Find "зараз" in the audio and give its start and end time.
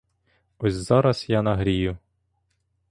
0.73-1.25